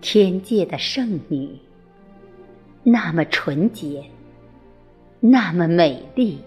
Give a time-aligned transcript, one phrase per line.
[0.00, 1.50] 天界的圣女，
[2.82, 4.02] 那么纯洁，
[5.20, 6.38] 那么美丽，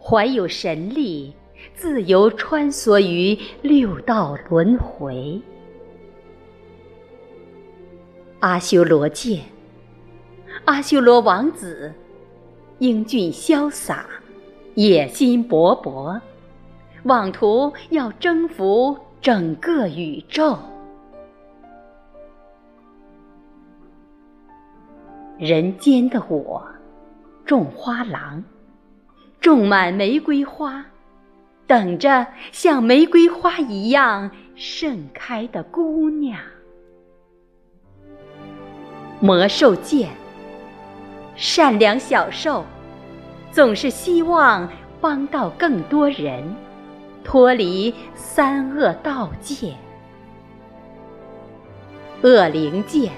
[0.00, 1.34] 怀有神力，
[1.74, 5.40] 自由穿梭于六道轮回。
[8.38, 9.40] 阿修罗见，
[10.64, 11.92] 阿修罗王子，
[12.78, 14.06] 英俊潇洒，
[14.74, 16.20] 野心勃勃，
[17.02, 20.56] 妄图要征服整个宇宙。
[25.42, 26.64] 人间的我，
[27.44, 28.44] 种花郎，
[29.40, 30.86] 种满玫瑰花，
[31.66, 36.38] 等着像玫瑰花一样盛开的姑娘。
[39.18, 40.10] 魔兽见，
[41.34, 42.64] 善良小兽，
[43.50, 44.70] 总是希望
[45.00, 46.54] 帮到更多人，
[47.24, 49.74] 脱离三恶道界。
[52.22, 53.10] 恶灵见。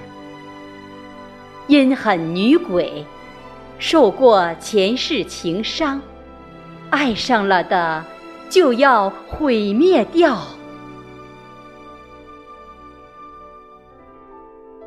[1.67, 3.05] 阴狠女鬼，
[3.79, 5.99] 受过前世情伤，
[6.91, 8.05] 爱上了的
[8.49, 10.37] 就要毁灭掉。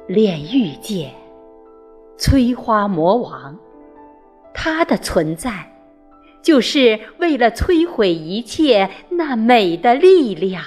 [0.06, 1.12] 炼狱界，
[2.16, 3.58] 摧花魔王，
[4.54, 5.70] 他的存在，
[6.40, 10.64] 就是为了摧毁一切那美的力量。